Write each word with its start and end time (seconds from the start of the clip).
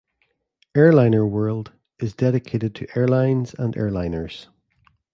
"Airliner 0.75 1.27
World" 1.27 1.73
is 1.99 2.15
dedicated 2.15 2.73
to 2.73 2.87
airlines 2.97 3.53
and 3.53 3.75
airliners. 3.75 4.47